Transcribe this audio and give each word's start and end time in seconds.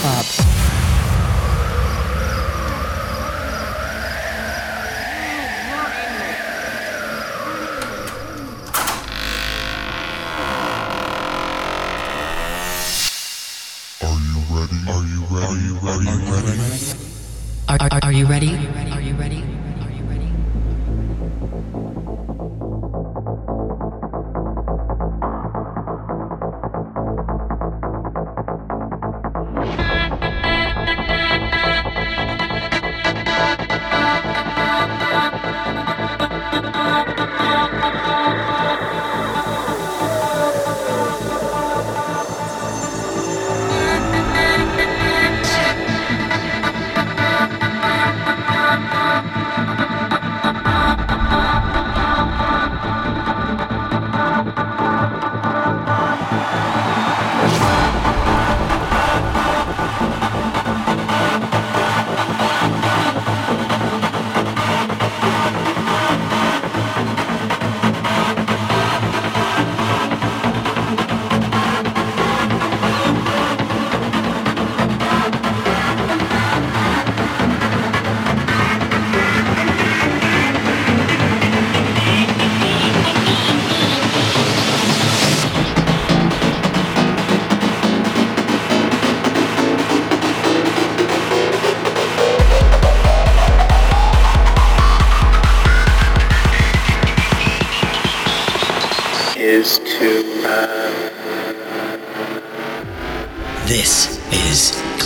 Club. 0.00 0.49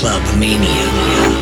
Club 0.05 0.37
Mania. 0.37 1.34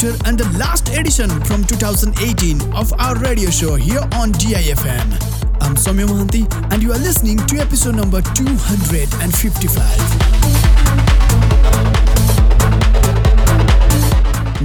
Chapter 0.00 0.16
and 0.24 0.38
the 0.38 0.48
last 0.58 0.88
edition 0.96 1.28
from 1.44 1.62
2018 1.64 2.72
of 2.72 2.90
our 2.98 3.18
radio 3.18 3.50
show 3.50 3.74
here 3.74 4.00
on 4.16 4.32
DIFM. 4.32 5.12
I'm 5.60 5.76
Soumya 5.76 6.08
Mohanty, 6.08 6.48
and 6.72 6.82
you 6.82 6.90
are 6.92 6.98
listening 6.98 7.36
to 7.36 7.58
episode 7.58 7.96
number 7.96 8.22
255. 8.22 9.76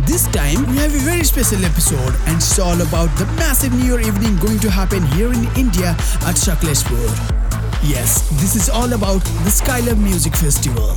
This 0.08 0.28
time 0.32 0.66
we 0.72 0.78
have 0.78 0.96
a 0.96 1.00
very 1.04 1.26
special 1.26 1.66
episode 1.66 2.16
and 2.28 2.38
it's 2.38 2.58
all 2.58 2.80
about 2.80 3.10
the 3.18 3.26
massive 3.36 3.74
New 3.74 3.84
Year 3.84 4.00
evening 4.00 4.38
going 4.38 4.60
to 4.60 4.72
happen 4.72 5.04
here 5.20 5.34
in 5.34 5.44
India 5.58 5.98
at 6.24 6.38
Sakleshpur. 6.40 7.12
Yes, 7.84 8.22
this 8.40 8.56
is 8.56 8.70
all 8.70 8.94
about 8.94 9.22
the 9.44 9.52
Skylab 9.52 9.98
Music 9.98 10.34
Festival. 10.34 10.96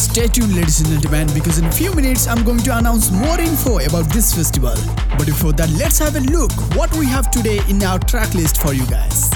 Stay 0.00 0.28
tuned, 0.28 0.54
ladies 0.56 0.80
and 0.80 0.88
gentlemen, 0.88 1.28
because 1.34 1.58
in 1.58 1.66
a 1.66 1.70
few 1.70 1.94
minutes 1.94 2.26
I'm 2.26 2.42
going 2.42 2.60
to 2.60 2.76
announce 2.76 3.10
more 3.10 3.38
info 3.38 3.80
about 3.80 4.10
this 4.10 4.34
festival. 4.34 4.74
But 5.18 5.26
before 5.26 5.52
that, 5.52 5.68
let's 5.78 5.98
have 5.98 6.16
a 6.16 6.20
look 6.20 6.50
what 6.74 6.90
we 6.96 7.04
have 7.04 7.30
today 7.30 7.60
in 7.68 7.82
our 7.82 7.98
track 7.98 8.34
list 8.34 8.62
for 8.62 8.72
you 8.72 8.86
guys. 8.86 9.28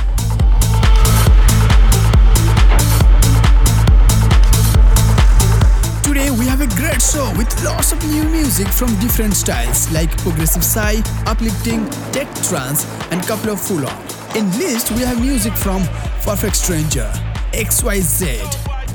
Today 6.02 6.30
we 6.30 6.46
have 6.46 6.62
a 6.62 6.76
great 6.76 7.02
show 7.02 7.30
with 7.36 7.52
lots 7.62 7.92
of 7.92 8.02
new 8.06 8.24
music 8.24 8.66
from 8.68 8.88
different 9.00 9.34
styles 9.34 9.92
like 9.92 10.16
progressive 10.16 10.64
psy, 10.64 10.94
uplifting, 11.26 11.88
tech 12.10 12.34
trance, 12.42 12.86
and 13.12 13.22
couple 13.24 13.50
of 13.50 13.60
full 13.60 13.86
on. 13.86 14.02
In 14.34 14.50
list 14.58 14.90
we 14.92 15.02
have 15.02 15.20
music 15.20 15.52
from 15.52 15.84
Perfect 16.24 16.56
Stranger, 16.56 17.12
XYZ, 17.52 18.38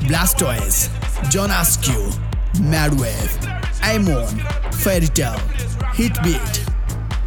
Blastoyz, 0.08 0.99
John 1.28 1.50
Askew, 1.50 2.10
Madwave, 2.54 3.36
Amon, 3.82 4.26
Fairytale, 4.72 5.38
Hitbeat, 5.94 6.64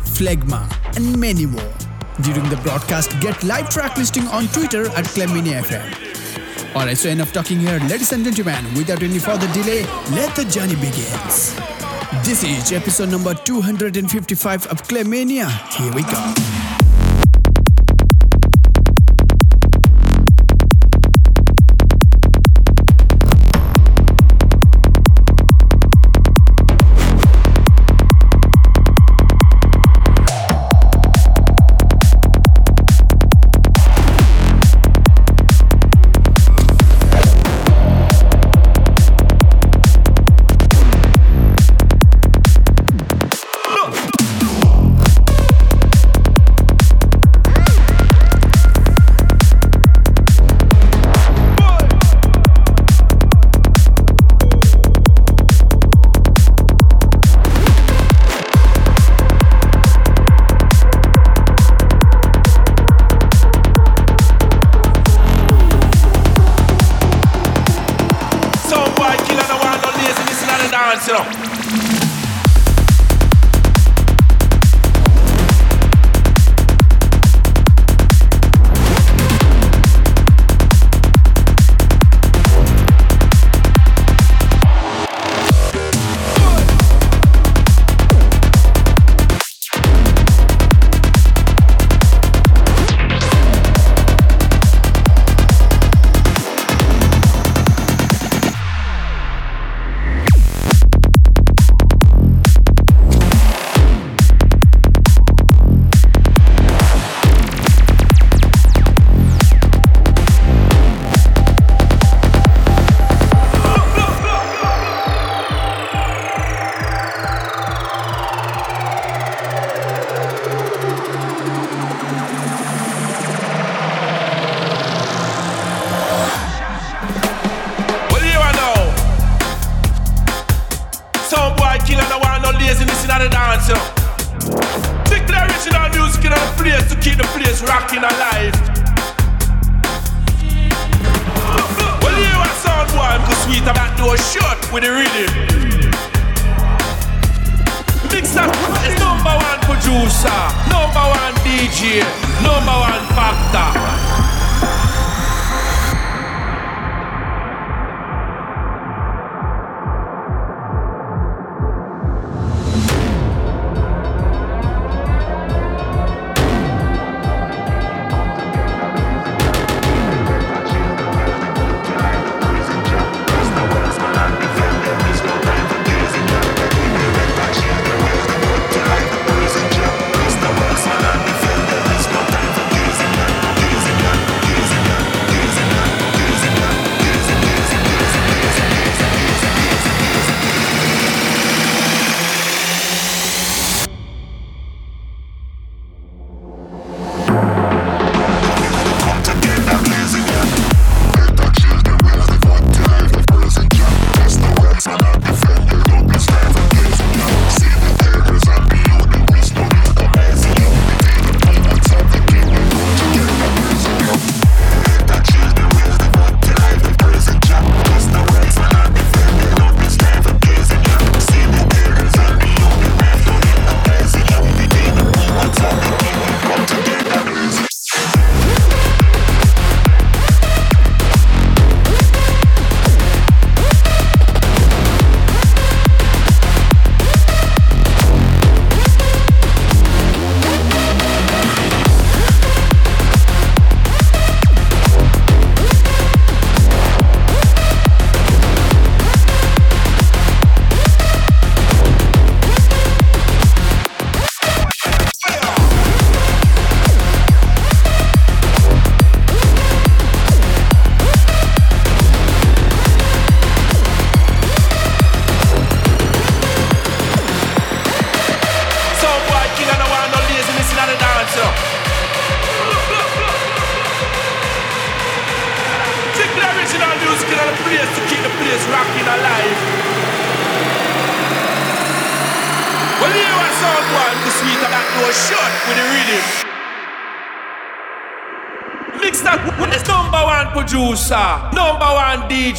Phlegma, 0.04 0.68
and 0.96 1.18
many 1.20 1.46
more. 1.46 1.74
During 2.22 2.48
the 2.50 2.60
broadcast, 2.64 3.20
get 3.20 3.44
live 3.44 3.70
track 3.70 3.98
listing 3.98 4.28
on 4.28 4.48
Twitter 4.48 4.88
at 4.88 5.06
Clemini 5.06 5.62
FM. 5.62 6.76
Alright, 6.76 6.98
so 6.98 7.10
enough 7.10 7.32
talking 7.32 7.60
here, 7.60 7.80
ladies 7.82 8.12
and 8.12 8.24
gentlemen. 8.24 8.66
Without 8.76 9.04
any 9.04 9.20
further 9.20 9.48
delay, 9.54 9.84
let 10.12 10.36
the 10.36 10.46
journey 10.46 10.76
begins. 10.76 11.56
This 12.24 12.44
is 12.44 12.72
episode 12.72 13.10
number 13.10 13.34
255 13.34 14.68
of 14.68 14.84
Club 14.84 15.08
Mania. 15.08 15.50
Here 15.50 15.92
we 15.94 16.04
go. 16.04 16.63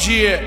случае 0.05 0.44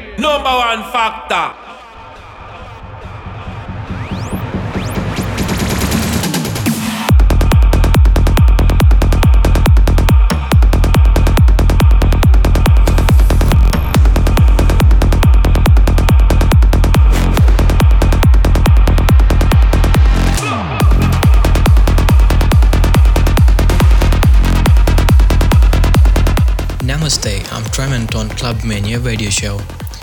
Club 28.48 28.64
Mania 28.64 28.98
radio 28.98 29.28
show. 29.28 29.60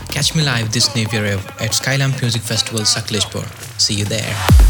Catch 0.10 0.36
me 0.36 0.44
live 0.44 0.72
this 0.72 0.96
new 0.96 1.08
year 1.12 1.26
at 1.60 1.74
Skylamp 1.74 2.22
Music 2.22 2.44
Festival 2.44 2.82
Sakleshpur. 2.82 3.44
See 3.82 3.96
you 3.96 4.06
there. 4.06 4.65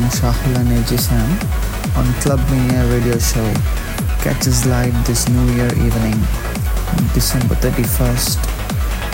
From 0.00 0.32
Shahul 0.32 0.98
Sam 0.98 1.30
on 1.96 2.06
Club 2.20 2.40
Mania 2.50 2.86
radio 2.90 3.18
show. 3.18 3.52
Catch 4.22 4.46
us 4.48 4.64
live 4.66 4.94
this 5.06 5.28
New 5.28 5.52
Year 5.52 5.72
evening, 5.74 6.18
December 7.12 7.54
31st 7.56 8.38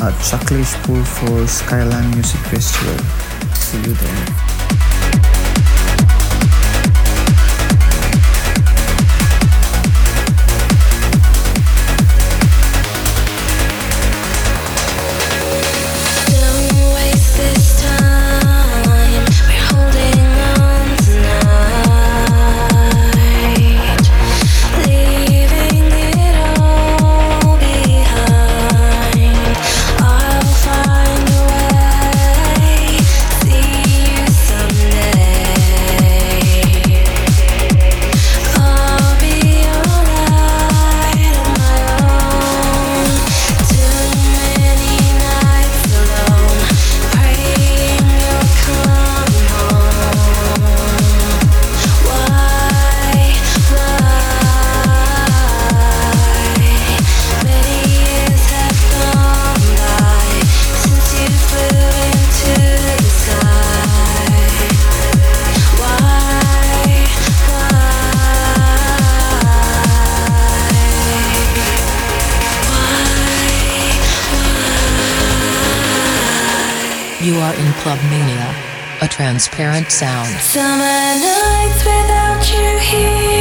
at 0.01 0.14
Sakleshpur 0.22 1.05
for 1.05 1.46
Skyline 1.46 2.11
Music 2.11 2.40
Festival. 2.53 2.99
See 3.55 3.79
you 3.79 3.94
there. 3.94 5.06
Transparent 79.16 79.90
sound. 79.90 80.29
Summer 80.42 81.00
nights 81.24 81.83
without 81.83 82.44
you 82.52 82.79
here, 82.79 83.36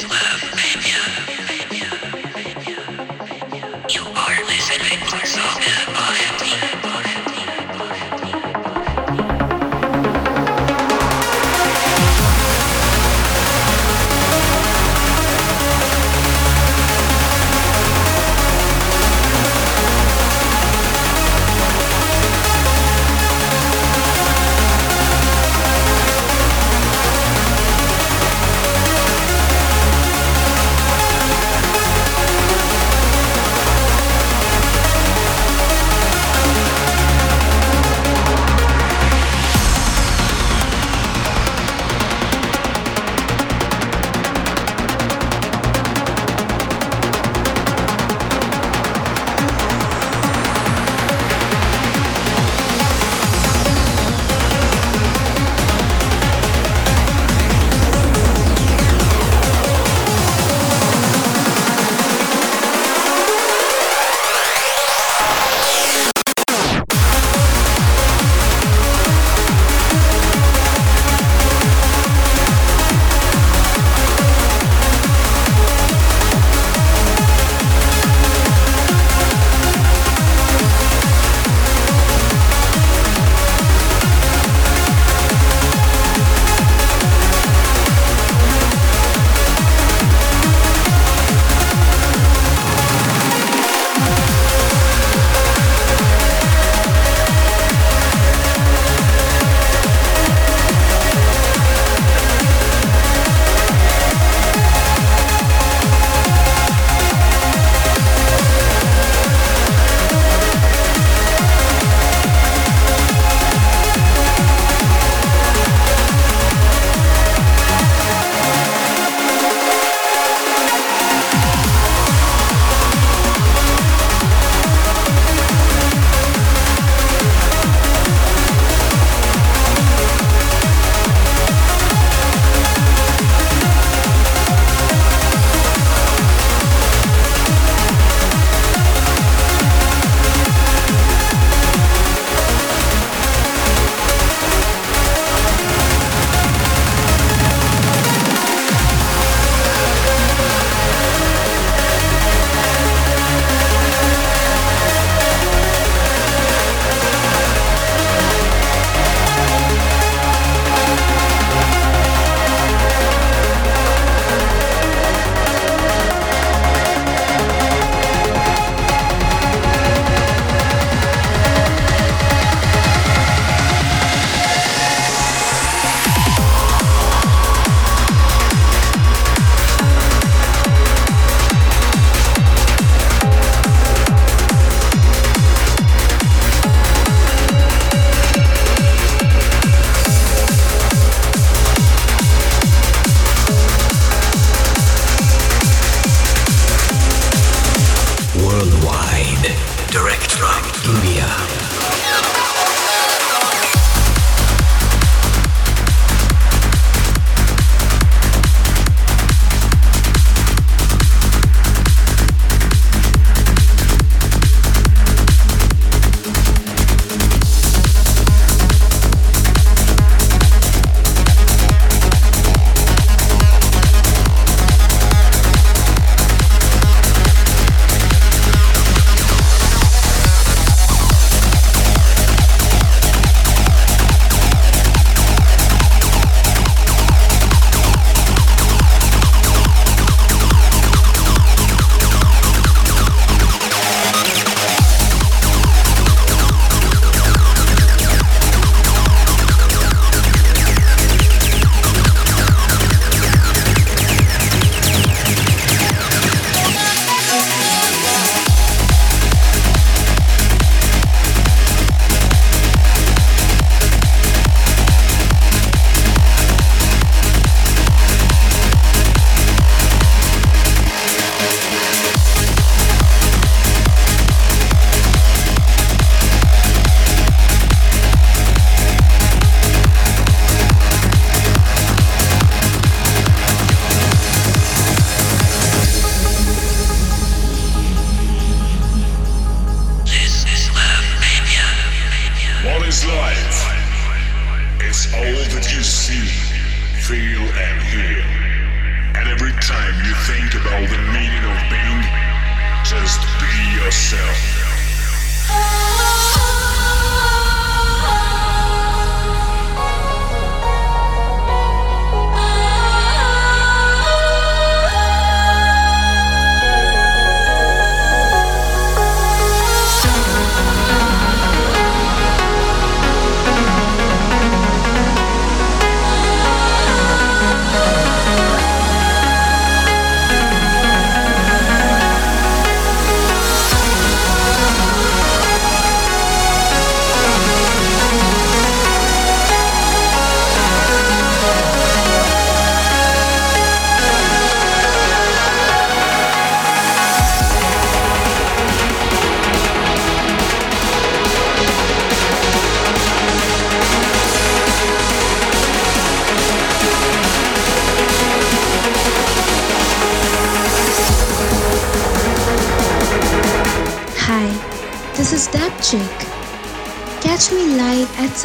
It's 0.00 0.37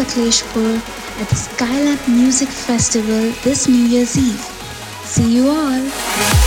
Sakleshpur 0.03 0.75
at 1.21 1.29
the 1.29 1.35
Skylab 1.35 2.07
Music 2.09 2.49
Festival 2.49 3.31
this 3.43 3.69
New 3.69 3.85
Year's 3.85 4.17
Eve. 4.17 4.41
See 5.05 5.35
you 5.35 5.49
all! 5.49 6.42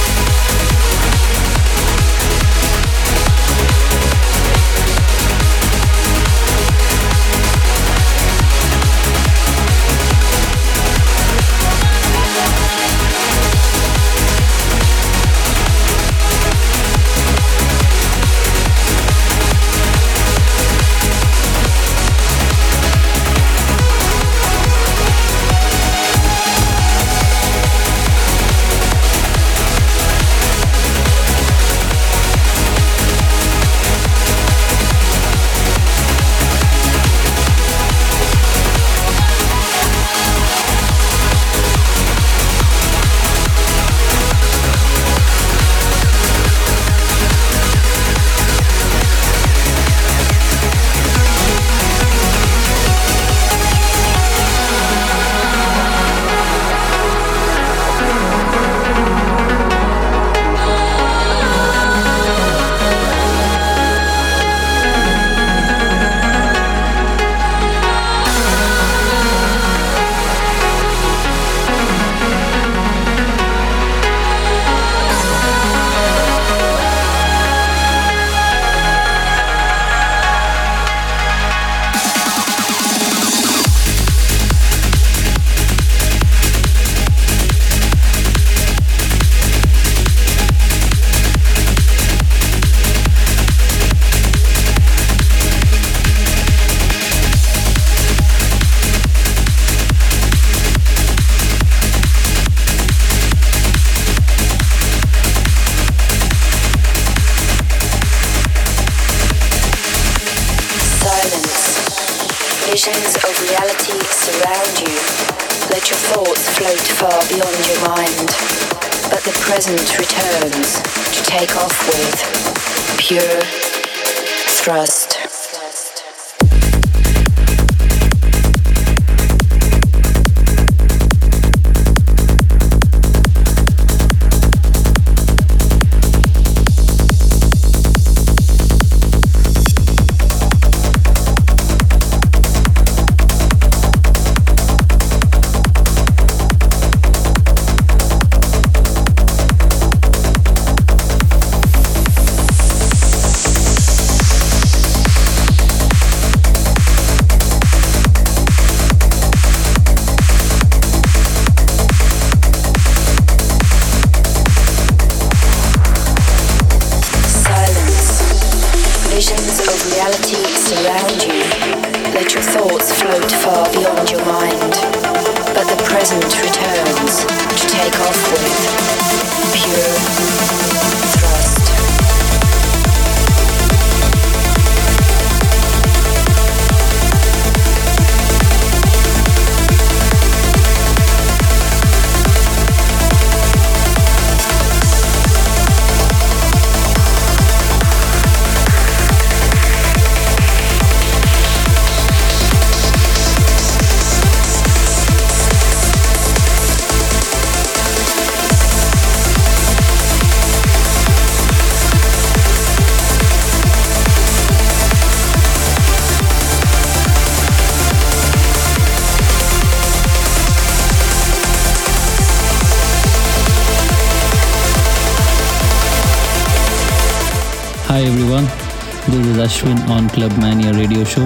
Ashwin 229.47 229.79
on 229.89 230.09
Club 230.09 230.37
Mania 230.39 230.73
radio 230.73 231.05
show. 231.05 231.25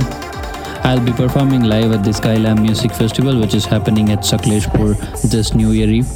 I'll 0.84 1.00
be 1.00 1.12
performing 1.12 1.62
live 1.62 1.92
at 1.92 2.04
the 2.04 2.10
Skylab 2.10 2.60
Music 2.60 2.92
Festival, 2.92 3.40
which 3.40 3.54
is 3.54 3.64
happening 3.64 4.10
at 4.10 4.18
Sakleshpur 4.20 5.30
this 5.30 5.54
New 5.54 5.70
Year 5.70 5.88
Eve. 5.88 6.10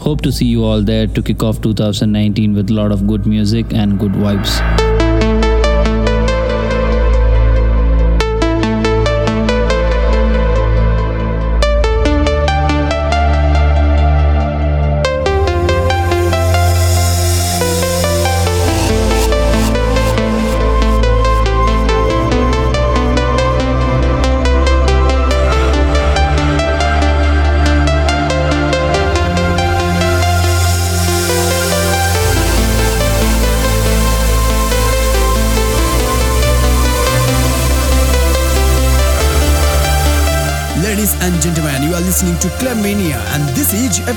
Hope 0.00 0.20
to 0.22 0.32
see 0.32 0.46
you 0.46 0.64
all 0.64 0.82
there 0.82 1.06
to 1.06 1.22
kick 1.22 1.44
off 1.44 1.60
2019 1.62 2.54
with 2.54 2.70
a 2.70 2.74
lot 2.74 2.90
of 2.90 3.06
good 3.06 3.24
music 3.24 3.72
and 3.72 4.00
good 4.00 4.12
vibes. 4.12 4.83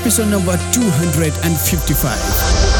Episode 0.00 0.30
number 0.30 0.56
255. 0.72 2.77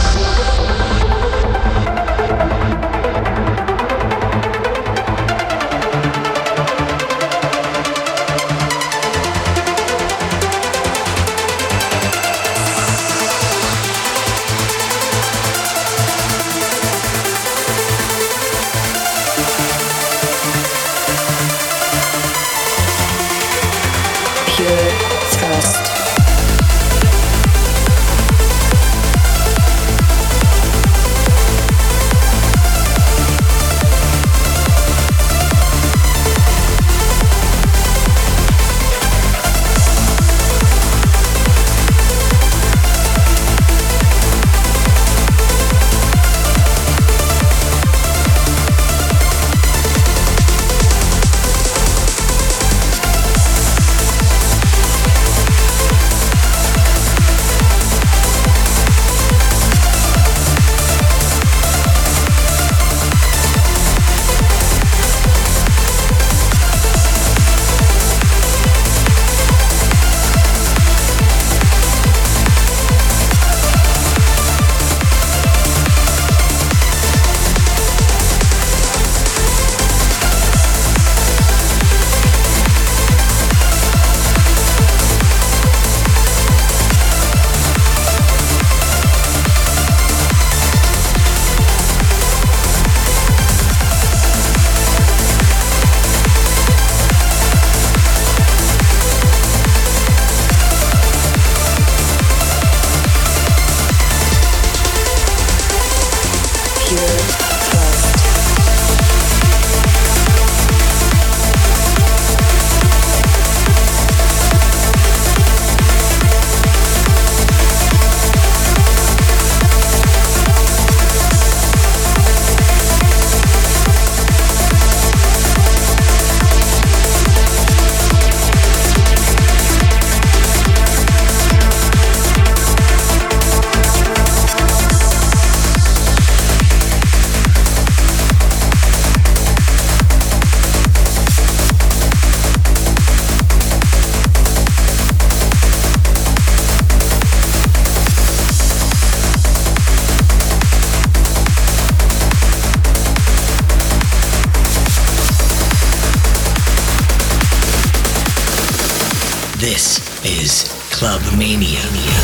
Mania. 161.38 162.17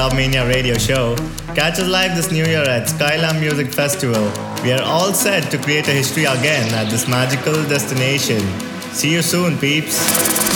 Club 0.00 0.14
Mania 0.14 0.46
radio 0.48 0.78
show. 0.78 1.14
Catch 1.54 1.78
us 1.78 1.86
live 1.86 2.16
this 2.16 2.30
new 2.32 2.46
year 2.46 2.62
at 2.62 2.88
Skylab 2.88 3.38
Music 3.38 3.66
Festival. 3.70 4.32
We 4.62 4.72
are 4.72 4.80
all 4.80 5.12
set 5.12 5.50
to 5.50 5.58
create 5.58 5.88
a 5.88 5.90
history 5.90 6.24
again 6.24 6.72
at 6.72 6.88
this 6.88 7.06
magical 7.06 7.52
destination. 7.64 8.40
See 8.94 9.12
you 9.12 9.20
soon, 9.20 9.58
peeps. 9.58 10.49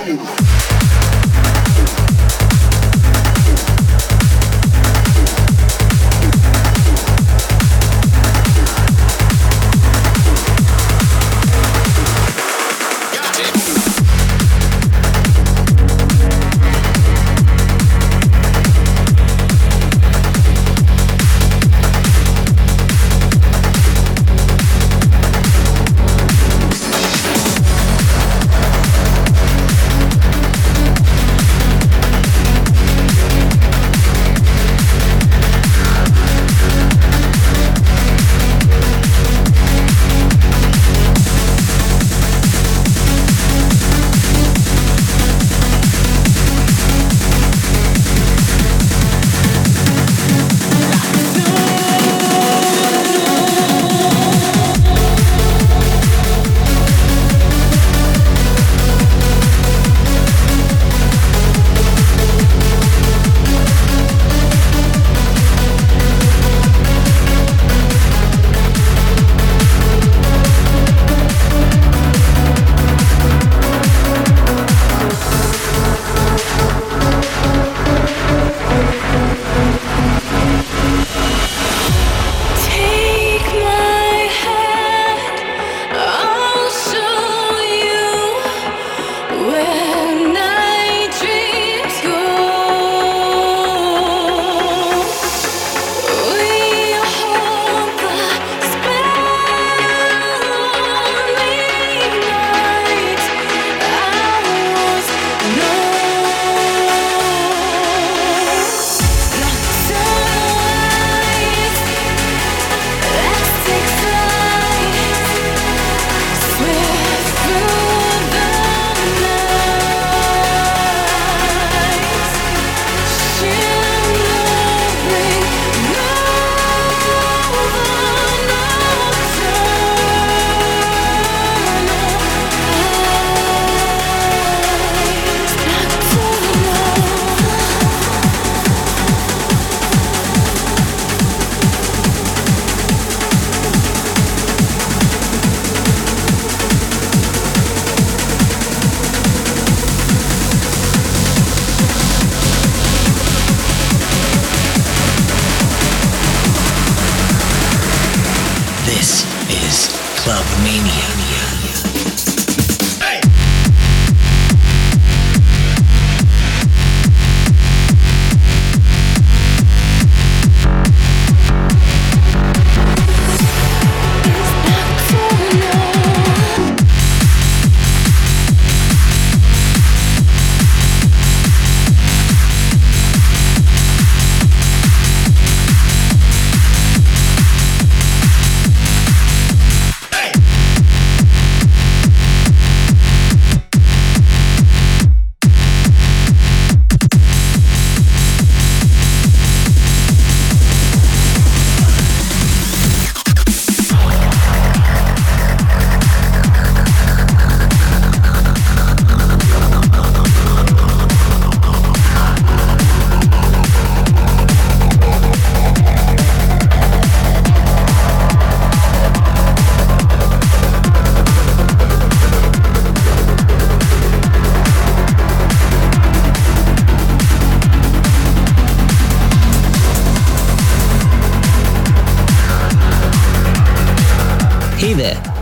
Ooh. 0.00 0.53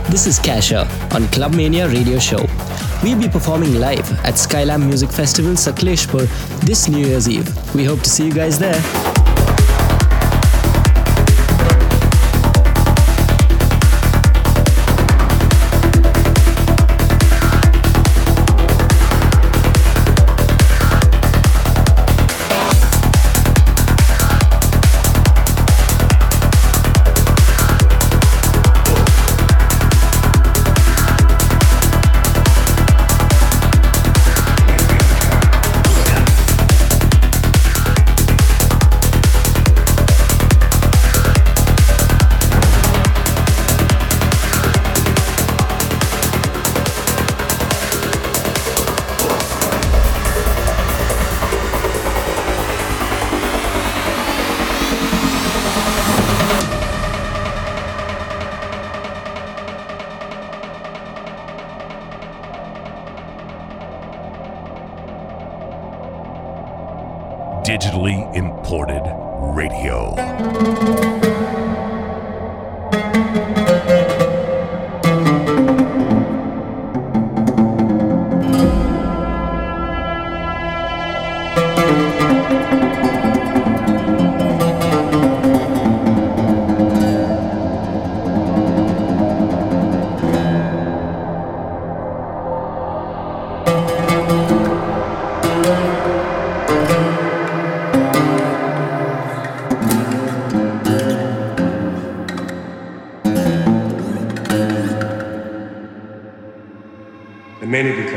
This 0.09 0.27
is 0.27 0.39
Kasha 0.39 0.87
on 1.13 1.27
Club 1.29 1.53
Mania 1.55 1.87
Radio 1.87 2.19
Show. 2.19 2.45
We'll 3.01 3.19
be 3.19 3.29
performing 3.29 3.75
live 3.79 4.11
at 4.25 4.35
Skylab 4.35 4.85
Music 4.85 5.09
Festival 5.09 5.53
Sakleshpur 5.53 6.27
this 6.61 6.89
New 6.89 7.05
Year's 7.05 7.29
Eve. 7.29 7.49
We 7.73 7.85
hope 7.85 8.01
to 8.01 8.09
see 8.09 8.25
you 8.25 8.33
guys 8.33 8.59
there. 8.59 9.02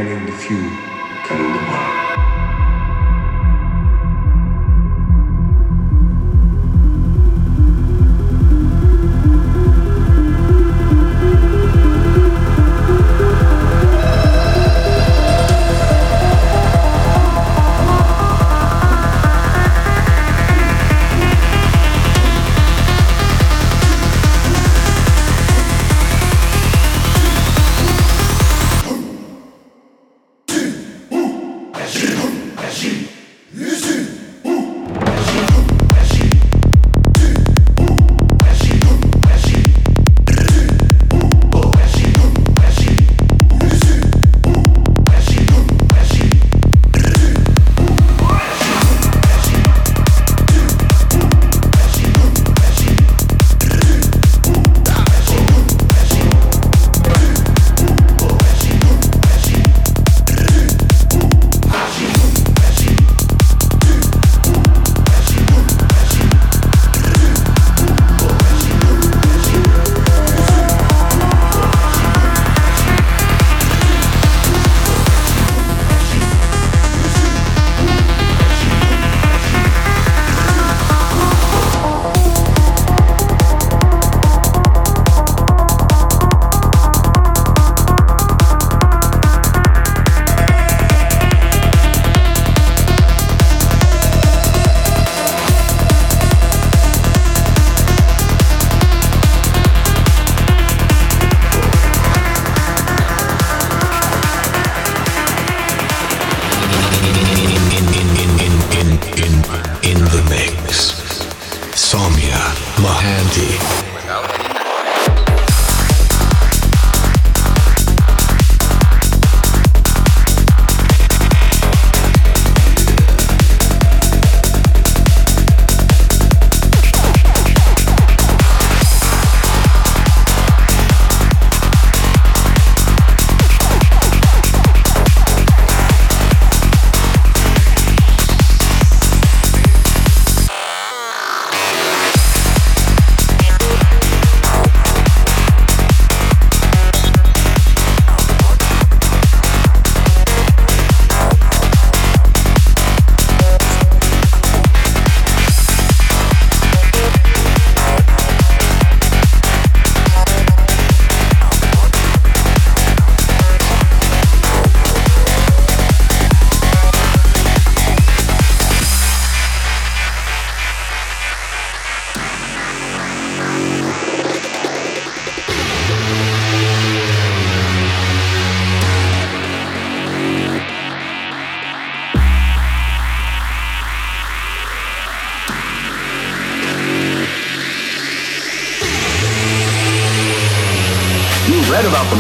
Many 0.07 0.27
the 0.27 0.33
few, 0.33 0.57
becoming 0.57 1.53
the 1.53 1.59
one. 1.59 1.96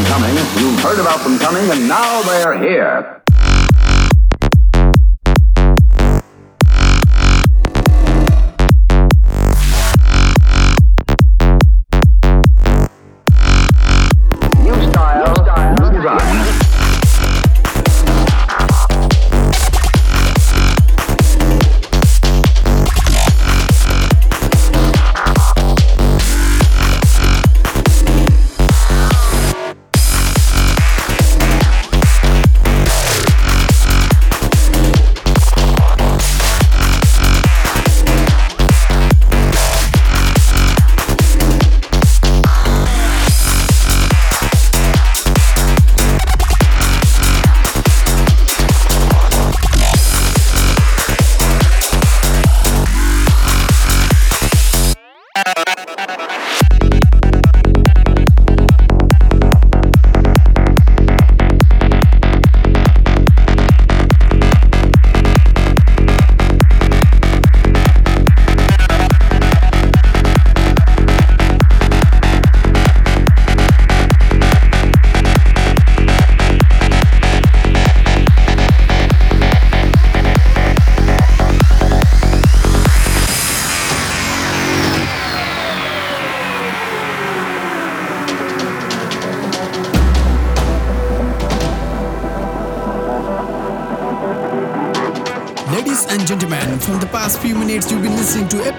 Coming, 0.06 0.34
you've 0.58 0.80
heard 0.80 0.98
about 0.98 1.22
them 1.24 1.38
coming, 1.38 1.68
and 1.70 1.88
now 1.88 2.22
they're 2.22 2.58
here. 2.58 2.95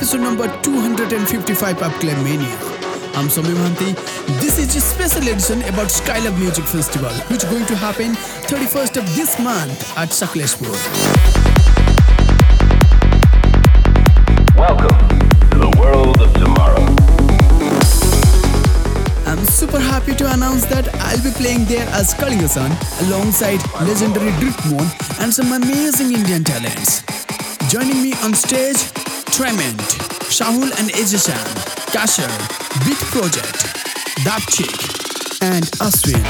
Episode 0.07 0.23
number 0.23 0.47
255 0.61 1.81
of 1.83 1.91
Club 1.99 2.23
Mania. 2.23 2.47
I'm 3.19 3.27
Somi 3.27 3.51
Mahanti. 3.51 3.93
This 4.39 4.57
is 4.57 4.73
a 4.77 4.79
special 4.79 5.21
edition 5.23 5.61
about 5.63 5.87
Skylab 5.87 6.39
Music 6.39 6.63
Festival, 6.63 7.11
which 7.27 7.43
is 7.43 7.49
going 7.49 7.65
to 7.65 7.75
happen 7.75 8.13
31st 8.47 9.03
of 9.03 9.15
this 9.17 9.37
month 9.37 9.97
at 9.97 10.07
Sakleshpur. 10.07 10.71
Welcome 14.55 15.19
to 15.51 15.57
the 15.59 15.75
world 15.77 16.21
of 16.21 16.31
tomorrow. 16.35 16.85
I'm 19.27 19.43
super 19.43 19.79
happy 19.79 20.15
to 20.15 20.31
announce 20.31 20.63
that 20.67 20.87
I'll 21.03 21.21
be 21.21 21.31
playing 21.31 21.65
there 21.65 21.85
as 21.89 22.13
Kalingasan 22.13 22.71
alongside 23.09 23.59
legendary 23.85 24.31
Driftmoon 24.39 24.87
and 25.21 25.33
some 25.33 25.51
amazing 25.51 26.13
Indian 26.13 26.45
talents. 26.45 27.03
Joining 27.69 28.01
me 28.01 28.13
on 28.23 28.33
stage, 28.33 28.77
Trement, 29.37 29.96
Shahul 30.38 30.69
and 30.77 30.91
Ejashan, 30.91 31.47
Kasher, 31.89 32.29
Beat 32.85 32.99
Project, 33.09 33.73
Dapchik, 34.21 35.41
and 35.41 35.65
Aswin. 35.81 36.21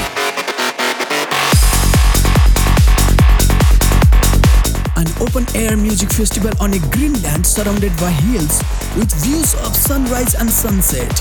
An 4.96 5.06
open 5.20 5.44
air 5.54 5.76
music 5.76 6.10
festival 6.10 6.52
on 6.58 6.72
a 6.72 6.78
green 6.96 7.20
land 7.20 7.46
surrounded 7.46 7.94
by 7.98 8.10
hills 8.10 8.62
with 8.96 9.12
views 9.22 9.52
of 9.56 9.76
sunrise 9.76 10.34
and 10.36 10.48
sunset. 10.48 11.12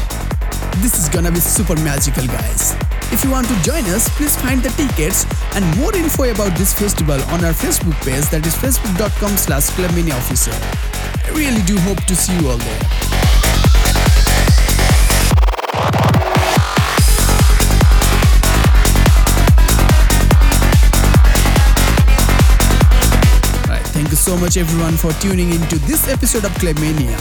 This 0.78 0.98
is 0.98 1.10
gonna 1.10 1.30
be 1.32 1.42
super 1.42 1.76
magical, 1.82 2.26
guys. 2.28 2.87
If 3.10 3.24
you 3.24 3.32
want 3.32 3.48
to 3.48 3.56
join 3.62 3.86
us, 3.86 4.10
please 4.18 4.36
find 4.36 4.62
the 4.62 4.70
tickets 4.72 5.26
and 5.56 5.64
more 5.78 5.96
info 5.96 6.30
about 6.30 6.58
this 6.58 6.74
festival 6.74 7.22
on 7.32 7.44
our 7.46 7.54
Facebook 7.54 7.96
page 8.04 8.28
that 8.30 8.46
is 8.46 8.54
facebook.com 8.56 9.38
slash 9.38 9.70
clubmaniaofficial. 9.72 10.54
I 11.26 11.30
really 11.32 11.62
do 11.64 11.78
hope 11.80 12.04
to 12.04 12.16
see 12.16 12.38
you 12.38 12.50
all 12.50 12.58
there. 12.58 12.80
Thank 23.98 24.10
you 24.10 24.16
so 24.16 24.38
much 24.38 24.58
everyone 24.58 24.96
for 24.96 25.12
tuning 25.14 25.52
in 25.52 25.62
to 25.70 25.80
this 25.80 26.08
episode 26.08 26.46
of 26.46 26.54
Club 26.60 26.78
Mania. 26.80 27.18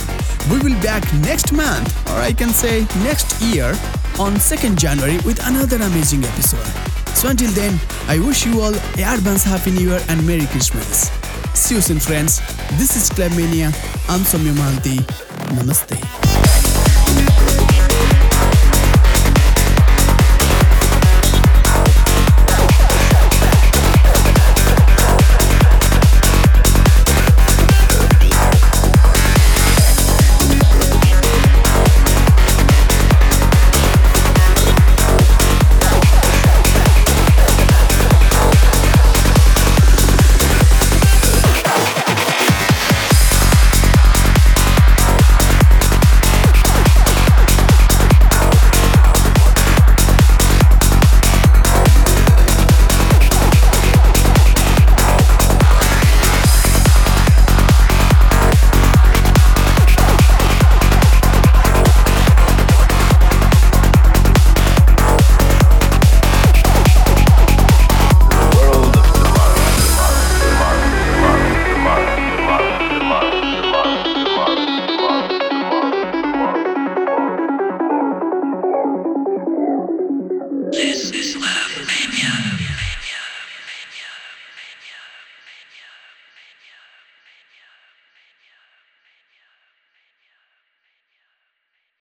We 0.51 0.59
will 0.59 0.75
be 0.75 0.81
back 0.81 1.03
next 1.15 1.51
month, 1.51 1.89
or 2.11 2.19
I 2.19 2.31
can 2.33 2.49
say 2.49 2.81
next 3.03 3.41
year, 3.41 3.73
on 4.19 4.33
2nd 4.33 4.77
January 4.77 5.17
with 5.25 5.39
another 5.47 5.77
amazing 5.77 6.23
episode. 6.23 6.65
So 7.15 7.29
until 7.29 7.51
then, 7.51 7.79
I 8.07 8.19
wish 8.19 8.45
you 8.45 8.61
all 8.61 8.73
a 8.73 9.03
advance 9.13 9.43
Happy 9.43 9.71
New 9.71 9.89
Year 9.89 10.01
and 10.09 10.25
Merry 10.25 10.45
Christmas. 10.47 11.09
See 11.53 11.75
you 11.75 11.81
soon 11.81 11.99
friends. 11.99 12.39
This 12.77 12.95
is 12.95 13.09
Club 13.09 13.31
Mania. 13.31 13.67
I'm 14.09 14.21
Soumya 14.21 14.53
Mahanti. 14.53 14.97
Namaste. 15.55 16.16